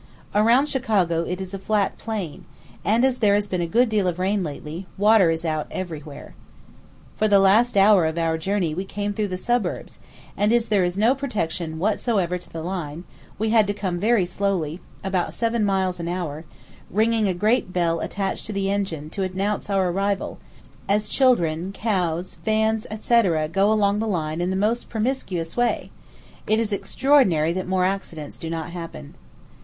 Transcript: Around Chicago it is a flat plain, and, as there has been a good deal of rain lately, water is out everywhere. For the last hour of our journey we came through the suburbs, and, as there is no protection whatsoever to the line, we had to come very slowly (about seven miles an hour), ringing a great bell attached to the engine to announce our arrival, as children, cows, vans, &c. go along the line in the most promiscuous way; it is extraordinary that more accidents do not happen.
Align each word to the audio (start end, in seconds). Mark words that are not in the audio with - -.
Around 0.33 0.65
Chicago 0.65 1.25
it 1.25 1.39
is 1.39 1.53
a 1.53 1.59
flat 1.59 1.95
plain, 1.99 2.43
and, 2.83 3.05
as 3.05 3.19
there 3.19 3.35
has 3.35 3.47
been 3.47 3.61
a 3.61 3.67
good 3.67 3.87
deal 3.87 4.07
of 4.07 4.17
rain 4.17 4.43
lately, 4.43 4.87
water 4.97 5.29
is 5.29 5.45
out 5.45 5.67
everywhere. 5.69 6.33
For 7.17 7.27
the 7.27 7.37
last 7.37 7.77
hour 7.77 8.07
of 8.07 8.17
our 8.17 8.35
journey 8.39 8.73
we 8.73 8.83
came 8.83 9.13
through 9.13 9.27
the 9.27 9.37
suburbs, 9.37 9.99
and, 10.35 10.51
as 10.51 10.69
there 10.69 10.83
is 10.83 10.97
no 10.97 11.13
protection 11.13 11.77
whatsoever 11.77 12.39
to 12.39 12.49
the 12.51 12.63
line, 12.63 13.03
we 13.37 13.51
had 13.51 13.67
to 13.67 13.75
come 13.75 13.99
very 13.99 14.25
slowly 14.25 14.79
(about 15.03 15.35
seven 15.35 15.63
miles 15.63 15.99
an 15.99 16.07
hour), 16.07 16.45
ringing 16.89 17.27
a 17.27 17.33
great 17.35 17.71
bell 17.71 17.99
attached 17.99 18.47
to 18.47 18.53
the 18.53 18.71
engine 18.71 19.11
to 19.11 19.21
announce 19.21 19.69
our 19.69 19.89
arrival, 19.91 20.39
as 20.89 21.07
children, 21.07 21.71
cows, 21.73 22.39
vans, 22.43 22.87
&c. 23.01 23.21
go 23.51 23.71
along 23.71 23.99
the 23.99 24.07
line 24.07 24.41
in 24.41 24.49
the 24.49 24.55
most 24.55 24.89
promiscuous 24.89 25.55
way; 25.55 25.91
it 26.47 26.59
is 26.59 26.73
extraordinary 26.73 27.53
that 27.53 27.67
more 27.67 27.85
accidents 27.85 28.39
do 28.39 28.49
not 28.49 28.71
happen. 28.71 29.13